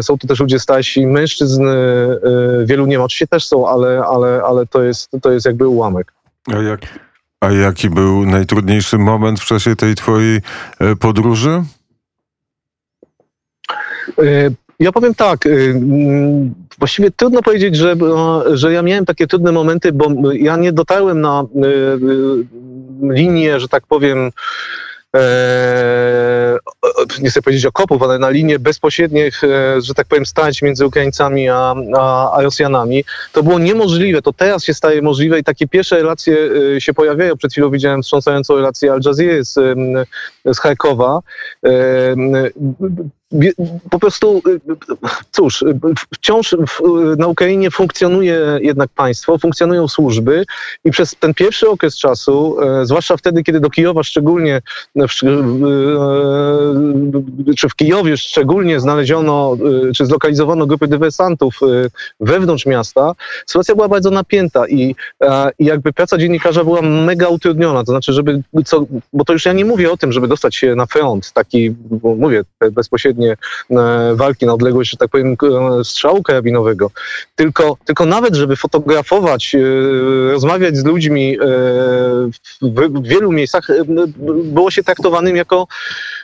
są 0.00 0.18
to 0.18 0.28
też 0.28 0.40
ludzie 0.40 0.58
starsi, 0.58 1.06
mężczyzn 1.06 1.68
y, 1.68 2.64
wielu 2.64 2.86
nie 2.86 2.98
ma, 2.98 3.04
oczywiście 3.04 3.26
też 3.26 3.46
są, 3.46 3.68
ale, 3.68 4.02
ale, 4.06 4.42
ale 4.42 4.66
to, 4.66 4.82
jest, 4.82 5.10
to 5.22 5.32
jest 5.32 5.46
jakby 5.46 5.68
ułamek. 5.68 6.12
A, 6.46 6.56
jak, 6.56 6.80
a 7.40 7.50
jaki 7.50 7.90
był 7.90 8.26
najtrudniejszy 8.26 8.98
moment 8.98 9.40
w 9.40 9.44
czasie 9.44 9.76
tej 9.76 9.94
twojej 9.94 10.40
e, 10.80 10.96
podróży? 10.96 11.62
E, 14.18 14.50
ja 14.80 14.92
powiem 14.92 15.14
tak, 15.14 15.46
y, 15.46 15.74
mm, 15.76 16.54
właściwie 16.80 17.10
trudno 17.10 17.42
powiedzieć, 17.42 17.76
że, 17.76 17.96
że 18.52 18.72
ja 18.72 18.82
miałem 18.82 19.06
takie 19.06 19.26
trudne 19.26 19.52
momenty, 19.52 19.92
bo 19.92 20.32
ja 20.32 20.56
nie 20.56 20.72
dotarłem 20.72 21.20
na 21.20 21.42
y, 21.42 21.66
y, 21.66 23.14
linię, 23.14 23.60
że 23.60 23.68
tak 23.68 23.86
powiem, 23.86 24.30
e, 25.16 26.58
nie 27.20 27.30
chcę 27.30 27.42
powiedzieć 27.42 27.66
okopów, 27.66 28.02
ale 28.02 28.18
na 28.18 28.30
linię 28.30 28.58
bezpośrednich, 28.58 29.44
e, 29.44 29.80
że 29.80 29.94
tak 29.94 30.06
powiem, 30.06 30.26
stać 30.26 30.62
między 30.62 30.86
Ukraińcami 30.86 31.48
a, 31.48 31.74
a, 31.98 32.32
a, 32.32 32.42
Rosjanami. 32.42 33.04
To 33.32 33.42
było 33.42 33.58
niemożliwe, 33.58 34.22
to 34.22 34.32
teraz 34.32 34.64
się 34.64 34.74
staje 34.74 35.02
możliwe 35.02 35.38
i 35.38 35.44
takie 35.44 35.68
pierwsze 35.68 35.96
relacje 35.96 36.36
się 36.78 36.94
pojawiają. 36.94 37.36
Przed 37.36 37.52
chwilą 37.52 37.70
widziałem 37.70 38.02
wstrząsającą 38.02 38.56
relację 38.56 38.92
Al 38.92 39.00
Jazeera 39.06 39.44
z, 39.44 39.54
z 40.44 40.58
Charkowa 40.58 41.20
po 43.90 43.98
prostu, 43.98 44.42
cóż, 45.30 45.64
wciąż 46.14 46.56
na 47.18 47.26
Ukrainie 47.26 47.70
funkcjonuje 47.70 48.58
jednak 48.60 48.90
państwo, 48.90 49.38
funkcjonują 49.38 49.88
służby 49.88 50.44
i 50.84 50.90
przez 50.90 51.14
ten 51.20 51.34
pierwszy 51.34 51.68
okres 51.68 51.98
czasu, 51.98 52.56
zwłaszcza 52.82 53.16
wtedy, 53.16 53.42
kiedy 53.42 53.60
do 53.60 53.70
Kijowa 53.70 54.02
szczególnie, 54.02 54.62
czy 57.56 57.68
w 57.68 57.74
Kijowie 57.74 58.16
szczególnie 58.16 58.80
znaleziono, 58.80 59.56
czy 59.96 60.06
zlokalizowano 60.06 60.66
grupy 60.66 60.88
dywersantów 60.88 61.60
wewnątrz 62.20 62.66
miasta, 62.66 63.14
sytuacja 63.46 63.74
była 63.74 63.88
bardzo 63.88 64.10
napięta 64.10 64.68
i, 64.68 64.94
i 65.58 65.64
jakby 65.64 65.92
praca 65.92 66.18
dziennikarza 66.18 66.64
była 66.64 66.82
mega 66.82 67.28
utrudniona, 67.28 67.84
to 67.84 67.92
znaczy, 67.92 68.12
żeby, 68.12 68.42
co, 68.64 68.86
bo 69.12 69.24
to 69.24 69.32
już 69.32 69.46
ja 69.46 69.52
nie 69.52 69.64
mówię 69.64 69.92
o 69.92 69.96
tym, 69.96 70.12
żeby 70.12 70.28
dostać 70.28 70.56
się 70.56 70.74
na 70.74 70.86
front, 70.86 71.32
taki, 71.32 71.74
mówię, 72.16 72.42
bezpośrednie 72.72 73.19
e, 73.28 73.36
walki 74.14 74.46
na 74.46 74.54
odległość, 74.54 74.90
że 74.90 74.96
tak 74.96 75.10
powiem, 75.10 75.36
strzału 75.84 76.22
karabinowego, 76.22 76.90
tylko, 77.36 77.76
tylko 77.84 78.06
nawet, 78.06 78.34
żeby 78.34 78.56
fotografować, 78.56 79.54
e, 79.54 79.60
rozmawiać 80.32 80.76
z 80.76 80.84
ludźmi 80.84 81.36
e, 81.40 81.46
w 82.62 83.02
wielu 83.02 83.32
miejscach, 83.32 83.68
było 84.44 84.70
się 84.70 84.82
traktowanym 84.82 85.36
jako 85.36 85.66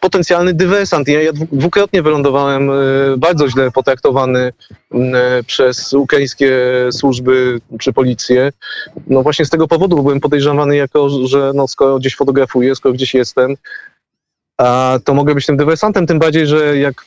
potencjalny 0.00 0.54
dywersant. 0.54 1.08
Ja, 1.08 1.22
ja 1.22 1.32
dwukrotnie 1.52 2.02
wylądowałem 2.02 2.70
bardzo 3.18 3.48
źle 3.48 3.70
potraktowany 3.70 4.52
przez 5.46 5.92
ukraińskie 5.92 6.56
służby 6.92 7.60
czy 7.80 7.92
policję. 7.92 8.52
No 9.06 9.22
właśnie 9.22 9.44
z 9.44 9.50
tego 9.50 9.68
powodu 9.68 10.02
byłem 10.02 10.20
podejrzewany 10.20 10.76
jako, 10.76 11.08
że 11.26 11.52
no, 11.54 11.68
skoro 11.68 11.98
gdzieś 11.98 12.16
fotografuję, 12.16 12.74
skoro 12.74 12.92
gdzieś 12.92 13.14
jestem, 13.14 13.56
to 15.04 15.14
mogę 15.14 15.34
być 15.34 15.46
tym 15.46 15.56
dywersantem, 15.56 16.06
tym 16.06 16.18
bardziej, 16.18 16.46
że 16.46 16.78
jak 16.78 17.04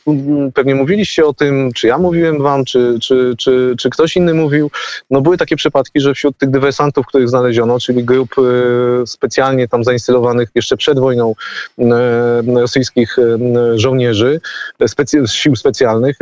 pewnie 0.54 0.74
mówiliście 0.74 1.26
o 1.26 1.32
tym, 1.32 1.72
czy 1.74 1.86
ja 1.86 1.98
mówiłem 1.98 2.42
wam, 2.42 2.64
czy, 2.64 2.98
czy, 3.02 3.34
czy, 3.38 3.74
czy 3.78 3.90
ktoś 3.90 4.16
inny 4.16 4.34
mówił, 4.34 4.70
no 5.10 5.20
były 5.20 5.36
takie 5.36 5.56
przypadki, 5.56 6.00
że 6.00 6.14
wśród 6.14 6.38
tych 6.38 6.50
dywersantów, 6.50 7.06
których 7.06 7.28
znaleziono, 7.28 7.80
czyli 7.80 8.04
grup 8.04 8.34
e, 8.38 9.06
specjalnie 9.06 9.68
tam 9.68 9.84
zainstalowanych 9.84 10.48
jeszcze 10.54 10.76
przed 10.76 10.98
wojną 10.98 11.34
e, 11.78 12.42
rosyjskich 12.60 13.16
e, 13.18 13.78
żołnierzy, 13.78 14.40
specy 14.86 15.22
sił 15.28 15.56
specjalnych, 15.56 16.16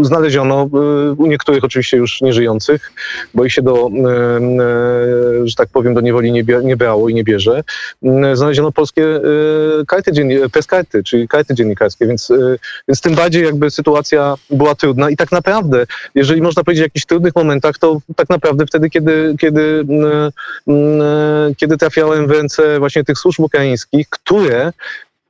znaleziono 0.00 0.68
u 1.18 1.26
niektórych 1.26 1.64
oczywiście 1.64 1.96
już 1.96 2.20
nieżyjących, 2.20 2.92
bo 3.34 3.44
ich 3.44 3.52
się 3.52 3.62
do, 3.62 3.90
że 5.44 5.54
tak 5.56 5.68
powiem, 5.68 5.94
do 5.94 6.00
niewoli 6.00 6.32
nie, 6.32 6.44
nie 6.64 6.76
brało 6.76 7.08
i 7.08 7.14
nie 7.14 7.24
bierze, 7.24 7.62
znaleziono 8.34 8.72
polskie 8.72 9.20
karty 9.86 10.12
bez 10.52 10.66
karty, 10.66 11.04
czyli 11.04 11.28
karty 11.28 11.54
dziennikarskie, 11.54 12.06
więc, 12.06 12.30
y, 12.30 12.58
więc 12.88 13.00
tym 13.00 13.14
bardziej 13.14 13.44
jakby 13.44 13.70
sytuacja 13.70 14.34
była 14.50 14.74
trudna 14.74 15.10
i 15.10 15.16
tak 15.16 15.32
naprawdę, 15.32 15.86
jeżeli 16.14 16.42
można 16.42 16.64
powiedzieć 16.64 16.82
o 16.82 16.86
jakichś 16.86 17.06
trudnych 17.06 17.36
momentach, 17.36 17.78
to 17.78 18.00
tak 18.16 18.28
naprawdę 18.28 18.66
wtedy, 18.66 18.90
kiedy, 18.90 19.34
kiedy, 19.40 19.60
y, 20.68 20.72
y, 20.72 21.54
kiedy 21.54 21.76
trafiałem 21.76 22.26
w 22.26 22.30
ręce 22.30 22.78
właśnie 22.78 23.04
tych 23.04 23.18
służb 23.18 23.40
ukraińskich, 23.40 24.08
które 24.10 24.72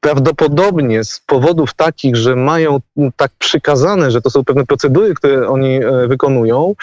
prawdopodobnie 0.01 1.05
z 1.05 1.21
powodów 1.27 1.75
takich, 1.75 2.17
że 2.17 2.37
mają 2.37 2.81
tak 3.17 3.31
przykazane, 3.39 4.11
że 4.11 4.21
to 4.23 4.31
są 4.31 4.45
pewne 4.45 4.67
procedury, 4.67 5.15
które 5.15 5.49
oni 5.49 5.85
e, 5.85 6.09
wykonują, 6.09 6.75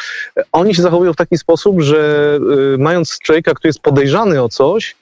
oni 0.52 0.76
się 0.76 0.82
zachowują 0.82 1.14
w 1.14 1.16
taki 1.16 1.38
sposób, 1.38 1.82
że 1.82 2.40
mając 2.78 3.20
człowieka, 3.20 3.54
który 3.54 3.70
jest 3.70 3.80
podejrzany 3.80 4.44
o 4.44 4.50
coś, 4.50 4.96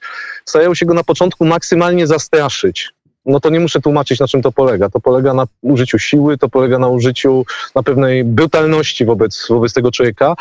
starają 0.44 0.74
się 0.74 0.86
go 0.86 0.94
na 0.94 1.04
początku 1.04 1.44
maksymalnie 1.44 2.06
zastraszyć 2.06 2.92
no 3.26 3.40
to 3.40 3.50
nie 3.50 3.60
muszę 3.60 3.80
tłumaczyć, 3.80 4.20
na 4.20 4.28
czym 4.28 4.42
to 4.42 4.52
polega. 4.52 4.90
To 4.90 5.00
polega 5.00 5.34
na 5.34 5.46
użyciu 5.62 5.98
siły, 5.98 6.38
to 6.38 6.48
polega 6.48 6.78
na 6.78 6.88
użyciu, 6.88 7.44
na 7.74 7.82
pewnej 7.82 8.24
brutalności 8.24 9.04
wobec, 9.04 9.46
wobec 9.48 9.72
tego 9.72 9.90
człowieka. 9.90 10.34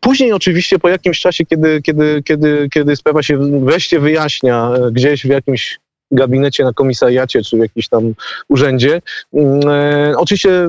Później 0.00 0.32
oczywiście 0.32 0.78
po 0.78 0.88
jakimś 0.88 1.20
czasie, 1.20 1.46
kiedy, 1.46 1.82
kiedy, 1.82 2.22
kiedy, 2.22 2.68
kiedy 2.72 2.96
sprawa 2.96 3.22
się 3.22 3.38
wreszcie 3.64 4.00
wyjaśnia 4.00 4.70
e, 4.74 4.92
gdzieś 4.92 5.22
w 5.22 5.28
jakimś 5.28 5.78
gabinecie 6.10 6.64
na 6.64 6.72
komisariacie 6.72 7.42
czy 7.42 7.56
w 7.56 7.60
jakimś 7.60 7.88
tam 7.88 8.14
urzędzie. 8.48 9.00
Mm, 9.32 9.60
e, 9.68 10.14
oczywiście 10.16 10.68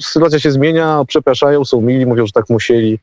sytuacja 0.00 0.38
się 0.38 0.50
zmienia, 0.50 1.04
przepraszają, 1.08 1.64
są 1.64 1.80
mili, 1.80 2.06
mówią, 2.06 2.26
że 2.26 2.32
tak 2.32 2.50
musieli 2.50 2.98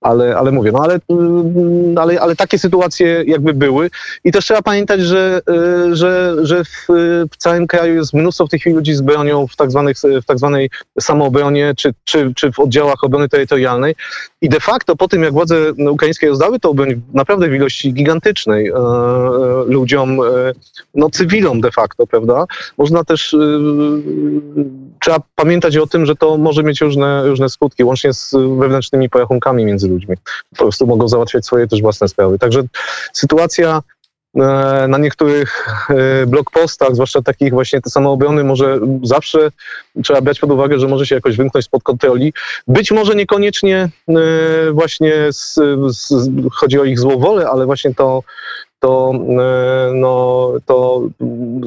ale, 0.00 0.36
ale 0.36 0.52
mówię, 0.52 0.72
no 0.72 0.78
ale, 0.78 0.98
mm, 1.08 1.98
ale, 1.98 2.20
ale 2.20 2.36
takie 2.36 2.58
sytuacje 2.58 3.24
jakby 3.26 3.54
były. 3.54 3.90
I 4.24 4.32
też 4.32 4.44
trzeba 4.44 4.62
pamiętać, 4.62 5.00
że, 5.00 5.40
y, 5.88 5.96
że, 5.96 6.36
że 6.42 6.64
w, 6.64 6.86
w 7.30 7.36
całym 7.36 7.66
kraju 7.66 7.94
jest 7.94 8.14
mnóstwo 8.14 8.46
w 8.46 8.50
tej 8.50 8.60
chwili 8.60 8.76
ludzi 8.76 8.94
z 8.94 9.00
bronią 9.00 9.46
w 9.46 9.56
tak, 9.56 9.70
zwanych, 9.70 9.96
w 10.22 10.24
tak 10.24 10.38
zwanej 10.38 10.70
samoobronie 11.00 11.74
czy, 11.76 11.94
czy, 12.04 12.32
czy 12.36 12.52
w 12.52 12.60
oddziałach 12.60 13.04
obrony 13.04 13.28
terytorialnej. 13.28 13.94
I 14.40 14.48
de 14.48 14.60
facto 14.60 14.96
po 14.96 15.08
tym, 15.08 15.22
jak 15.22 15.32
władze 15.32 15.72
ukraińskie 15.72 16.28
rozdały 16.28 16.60
to 16.60 16.74
broń 16.74 17.02
naprawdę 17.14 17.48
w 17.48 17.54
ilości 17.54 17.92
gigantycznej 17.92 18.68
e, 18.68 18.72
e, 18.72 19.64
ludziom, 19.66 20.20
e, 20.20 20.52
no 20.94 21.10
cywilom 21.10 21.60
de 21.60 21.70
facto, 21.72 22.06
prawda, 22.06 22.44
można 22.78 23.04
też, 23.04 23.34
e, 23.34 23.38
trzeba 25.00 25.20
pamiętać 25.34 25.76
o 25.76 25.86
tym, 25.86 26.06
że 26.06 26.16
to 26.16 26.38
może 26.38 26.62
mieć 26.62 26.80
różne, 26.80 27.28
różne 27.28 27.48
skutki, 27.48 27.84
łącznie 27.84 28.12
z 28.12 28.34
wewnętrznymi 28.58 29.10
porachunkami 29.10 29.64
między 29.64 29.88
ludźmi. 29.88 30.16
Po 30.50 30.56
prostu 30.56 30.86
mogą 30.86 31.08
załatwiać 31.08 31.46
swoje 31.46 31.68
też 31.68 31.82
własne 31.82 32.08
sprawy. 32.08 32.38
Także 32.38 32.62
sytuacja 33.12 33.82
e, 34.36 34.40
na 34.88 34.98
niektórych 34.98 35.66
e, 35.90 36.26
blogpostach, 36.26 36.94
zwłaszcza 36.94 37.22
takich 37.22 37.52
właśnie 37.52 37.80
te 37.80 37.90
samoobrony, 37.90 38.44
może 38.44 38.78
zawsze 39.02 39.48
trzeba 40.04 40.20
brać 40.20 40.38
pod 40.38 40.50
uwagę, 40.50 40.78
że 40.78 40.88
może 40.88 41.06
się 41.06 41.14
jakoś 41.14 41.36
wymknąć 41.36 41.64
spod 41.64 41.82
kontroli. 41.82 42.32
Być 42.68 42.92
może 42.92 43.14
niekoniecznie 43.14 43.88
e, 44.08 44.12
właśnie 44.72 45.12
z, 45.30 45.54
z, 45.88 46.14
chodzi 46.52 46.80
o 46.80 46.84
ich 46.84 46.98
złowolę, 46.98 47.48
ale 47.48 47.66
właśnie 47.66 47.94
to, 47.94 48.22
to, 48.80 49.12
no, 49.94 50.52
to 50.66 51.08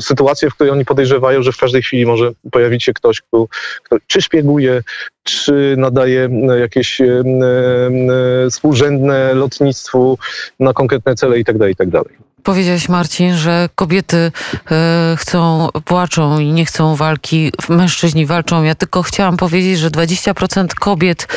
sytuacje, 0.02 0.50
w 0.50 0.56
której 0.56 0.72
oni 0.72 0.86
podejrzewają, 0.86 1.44
że 1.44 1.52
w 1.52 1.58
każdej 1.58 1.82
chwili 1.82 2.06
może 2.06 2.32
pojawić 2.52 2.84
się 2.84 2.94
ktoś, 2.94 3.22
kto, 3.22 3.48
kto 3.84 3.98
czy 4.08 4.22
szpieguje, 4.22 4.84
czy 5.24 5.76
nadaje 5.78 6.30
jakieś 6.60 7.02
e, 7.02 7.06
e, 7.06 8.50
współrzędne 8.50 9.34
lotnictwu 9.34 10.18
na 10.60 10.74
konkretne 10.74 11.16
cele 11.16 11.38
itd. 11.38 11.60
Tak 11.60 11.70
itd. 11.70 12.02
Powiedziałeś, 12.44 12.90
Marcin, 12.90 13.36
że 13.36 13.70
kobiety 13.76 14.32
e, 14.72 15.16
chcą, 15.18 15.70
płaczą 15.86 16.40
i 16.40 16.52
nie 16.52 16.66
chcą 16.66 16.96
walki, 16.96 17.52
mężczyźni 17.70 18.26
walczą. 18.26 18.64
Ja 18.64 18.76
tylko 18.76 19.04
chciałam 19.04 19.38
powiedzieć, 19.38 19.80
że 19.80 19.90
20% 19.90 20.68
kobiet 20.68 21.28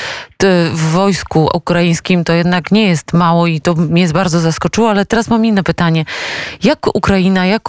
w 0.73 0.91
wojsku 0.93 1.49
ukraińskim 1.55 2.25
to 2.25 2.33
jednak 2.33 2.73
nie 2.73 2.89
jest 2.89 3.13
mało 3.13 3.47
i 3.47 3.61
to 3.61 3.75
mnie 3.75 4.09
bardzo 4.09 4.41
zaskoczyło, 4.41 4.91
ale 4.91 5.07
teraz 5.07 5.29
mam 5.29 5.45
inne 5.45 5.63
pytanie. 5.63 6.05
Jak 6.63 6.97
Ukraina, 6.97 7.47
jak 7.47 7.63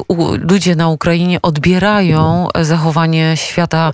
ludzie 0.50 0.76
na 0.76 0.88
Ukrainie 0.90 1.42
odbierają 1.42 2.48
zachowanie 2.62 3.38
świata, 3.38 3.92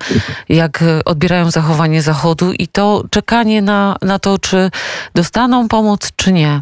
jak 0.50 0.84
odbierają 1.06 1.52
zachowanie 1.52 2.02
Zachodu 2.02 2.54
i 2.54 2.68
to 2.68 3.04
czekanie 3.10 3.62
na, 3.62 3.96
na 4.02 4.20
to, 4.20 4.40
czy 4.40 4.72
dostaną 5.16 5.68
pomoc, 5.68 6.12
czy 6.16 6.34
nie? 6.34 6.62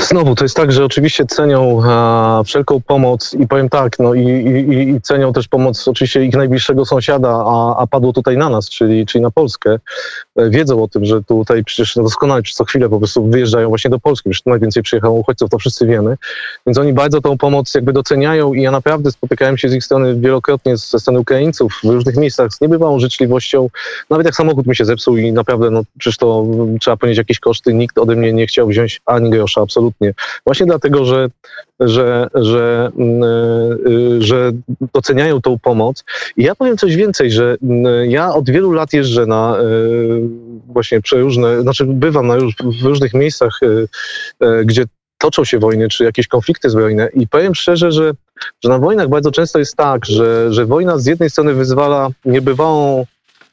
Znowu, 0.00 0.34
to 0.34 0.44
jest 0.44 0.56
tak, 0.56 0.72
że 0.72 0.84
oczywiście 0.84 1.26
cenią 1.26 1.82
a, 1.84 2.42
wszelką 2.46 2.80
pomoc 2.80 3.34
i 3.34 3.48
powiem 3.48 3.68
tak, 3.68 3.98
no 3.98 4.14
i, 4.14 4.26
i, 4.26 4.90
i, 4.90 5.00
cenią 5.00 5.32
też 5.32 5.48
pomoc 5.48 5.88
oczywiście 5.88 6.24
ich 6.24 6.34
najbliższego 6.34 6.84
sąsiada, 6.84 7.28
a, 7.28 7.76
a 7.76 7.86
padło 7.86 8.12
tutaj 8.12 8.36
na 8.36 8.48
nas, 8.48 8.68
czyli, 8.68 9.06
czyli 9.06 9.22
na 9.22 9.30
Polskę. 9.30 9.78
E, 10.36 10.50
wiedzą 10.50 10.82
o 10.82 10.88
tym, 10.88 11.04
że 11.04 11.22
tutaj 11.22 11.64
przecież 11.64 11.94
doskonale 11.94 12.42
przez 12.42 12.56
co 12.56 12.64
chwilę 12.64 12.88
po 12.88 12.98
prostu 12.98 13.26
wyjeżdżają 13.26 13.68
właśnie 13.68 13.90
do 13.90 13.98
Polski, 13.98 14.28
już 14.28 14.44
najwięcej 14.44 14.82
przyjechało 14.82 15.18
uchodźców, 15.18 15.50
to 15.50 15.58
wszyscy 15.58 15.86
wiemy, 15.86 16.16
więc 16.66 16.78
oni 16.78 16.92
bardzo 16.92 17.20
tą 17.20 17.38
pomoc 17.38 17.74
jakby 17.74 17.92
doceniają 17.92 18.54
i 18.54 18.62
ja 18.62 18.70
naprawdę 18.70 19.10
spotykałem 19.10 19.58
się 19.58 19.68
z 19.68 19.74
ich 19.74 19.84
strony 19.84 20.20
wielokrotnie, 20.20 20.76
ze 20.76 20.98
strony 20.98 21.20
Ukraińców 21.20 21.80
w 21.84 21.88
różnych 21.88 22.16
miejscach 22.16 22.52
z 22.52 22.60
niebywałą 22.60 22.98
życzliwością, 22.98 23.68
nawet 24.10 24.26
jak 24.26 24.34
samochód 24.34 24.66
mi 24.66 24.76
się 24.76 24.84
zepsuł 24.84 25.16
i 25.16 25.32
naprawdę, 25.32 25.70
no 25.70 25.82
przecież 25.98 26.16
to 26.16 26.46
trzeba 26.80 26.96
ponieść 26.96 27.18
jakieś 27.18 27.38
koszty, 27.38 27.74
nikt 27.74 27.98
ode 27.98 28.16
mnie 28.16 28.32
nie 28.32 28.46
chciał 28.46 28.68
wziąć 28.68 29.00
ani 29.06 29.30
grosza, 29.30 29.60
absolutnie. 29.60 30.14
Właśnie 30.46 30.66
dlatego, 30.66 31.04
że, 31.04 31.28
że, 31.84 32.26
że, 32.34 32.90
yy, 32.96 34.22
że 34.22 34.52
doceniają 34.94 35.40
tą 35.40 35.58
pomoc. 35.58 36.04
I 36.36 36.42
ja 36.42 36.54
powiem 36.54 36.76
coś 36.76 36.96
więcej, 36.96 37.30
że 37.30 37.56
yy, 37.62 38.06
ja 38.06 38.34
od 38.34 38.50
wielu 38.50 38.72
lat 38.72 38.92
jeżdżę 38.92 39.26
na 39.26 39.56
yy, 39.62 40.20
właśnie 40.66 41.00
przeróżne, 41.00 41.62
znaczy 41.62 41.84
bywam 41.84 42.26
na, 42.26 42.36
w 42.80 42.84
różnych 42.84 43.14
miejscach, 43.14 43.60
gdzie 44.64 44.84
toczą 45.22 45.44
się 45.44 45.58
wojny, 45.58 45.88
czy 45.88 46.04
jakieś 46.04 46.26
konflikty 46.26 46.70
zbrojne 46.70 47.08
i 47.14 47.28
powiem 47.28 47.54
szczerze, 47.54 47.92
że, 47.92 48.12
że 48.64 48.68
na 48.70 48.78
wojnach 48.78 49.08
bardzo 49.08 49.30
często 49.30 49.58
jest 49.58 49.76
tak, 49.76 50.06
że, 50.06 50.52
że 50.52 50.66
wojna 50.66 50.98
z 50.98 51.06
jednej 51.06 51.30
strony 51.30 51.54
wyzwala 51.54 52.08
niebywałą 52.24 53.06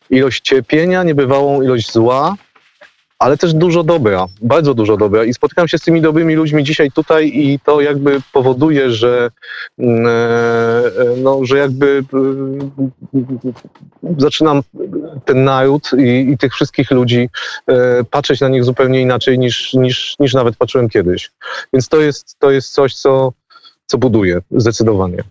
ilość 0.10 0.42
cierpienia, 0.42 1.04
niebywałą 1.04 1.62
ilość 1.62 1.92
zła, 1.92 2.36
ale 3.20 3.38
też 3.38 3.54
dużo 3.54 3.84
dobra, 3.84 4.26
bardzo 4.42 4.74
dużo 4.74 4.98
dobra. 4.98 5.24
I 5.24 5.34
spotykam 5.34 5.68
się 5.68 5.78
z 5.78 5.82
tymi 5.82 6.02
dobrymi 6.02 6.36
ludźmi 6.36 6.64
dzisiaj 6.64 6.92
tutaj 6.92 7.32
i 7.34 7.60
to 7.60 7.82
jakby 7.82 8.22
powoduje, 8.34 8.92
że, 8.92 9.30
mm, 9.80 10.08
e, 10.08 10.10
e, 10.10 10.92
no, 11.24 11.46
że 11.46 11.58
jakby 11.58 12.04
e, 13.14 13.22
zaczynam 14.18 14.62
ten 15.26 15.44
naród 15.44 15.92
i, 15.98 16.32
i 16.32 16.38
tych 16.38 16.54
wszystkich 16.54 16.92
ludzi 16.92 17.30
patrzeć 18.12 18.42
na 18.42 18.48
nich 18.48 18.64
zupełnie 18.64 19.02
inaczej 19.02 19.40
niż, 19.40 19.74
niż, 19.74 20.16
niż 20.20 20.34
nawet 20.34 20.58
patrzyłem 20.58 20.90
kiedyś. 20.90 21.32
Więc 21.74 21.88
to 21.88 22.02
jest, 22.02 22.36
to 22.40 22.52
jest 22.52 22.74
coś, 22.74 22.96
co, 22.96 23.34
co 23.86 23.98
buduje 23.98 24.42
zdecydowanie. 24.52 25.24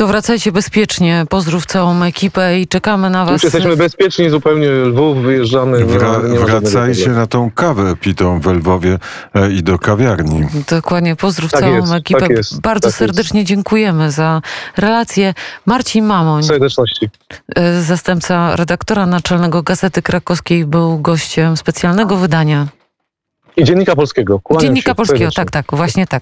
To 0.00 0.06
wracajcie 0.06 0.52
bezpiecznie. 0.52 1.26
Pozdrów 1.28 1.66
całą 1.66 2.02
ekipę 2.02 2.60
i 2.60 2.66
czekamy 2.68 3.10
na 3.10 3.24
was. 3.24 3.32
Już 3.32 3.42
jesteśmy 3.44 3.76
bezpieczni, 3.76 4.30
zupełnie 4.30 4.68
Lwów, 4.70 5.22
wyjeżdżamy. 5.22 5.84
Wra, 5.84 6.18
nie 6.28 6.38
wracajcie 6.38 7.08
na 7.08 7.26
tą 7.26 7.50
kawę 7.50 7.96
pitą 7.96 8.40
w 8.40 8.46
Lwowie 8.46 8.98
e, 9.34 9.50
i 9.52 9.62
do 9.62 9.78
kawiarni. 9.78 10.46
Dokładnie, 10.70 11.16
pozdrów 11.16 11.50
Tak 11.50 11.60
całą 11.60 11.76
jest, 11.76 11.92
ekipę. 11.92 12.20
tak 12.20 12.30
jest, 12.30 12.60
Bardzo 12.60 12.80
tak 12.80 12.88
jest. 12.88 12.98
serdecznie 12.98 13.44
dziękujemy 13.44 14.10
za 14.10 14.42
relację. 14.76 15.34
Marcin 15.66 16.04
Mamoń, 16.04 16.42
Serdeczności. 16.42 17.10
y, 17.58 17.82
zastępca 17.82 18.56
redaktora 18.56 19.06
naczelnego 19.06 19.62
Gazety 19.62 20.02
Krakowskiej, 20.02 20.64
był 20.64 20.98
gościem 20.98 21.56
specjalnego 21.56 22.16
wydania 22.16 22.66
I 23.56 23.64
Dziennika 23.64 23.96
Polskiego. 23.96 24.40
Kłaniam 24.40 24.62
Dziennika 24.62 24.90
się 24.90 24.94
Polskiego. 24.94 25.30
Tak, 25.36 25.50
tak, 25.50 25.64
właśnie 25.72 26.06
tak. 26.06 26.18